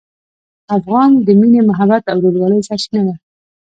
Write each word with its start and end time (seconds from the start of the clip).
افغان 0.77 1.09
د 1.25 1.27
مینې، 1.39 1.61
محبت 1.69 2.03
او 2.11 2.17
ورورولۍ 2.21 2.61
سرچینه 2.67 3.01
ده. 3.07 3.15